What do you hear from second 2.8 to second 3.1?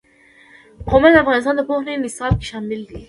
دي.